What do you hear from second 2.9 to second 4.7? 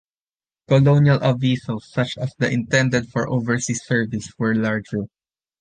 for overseas service, were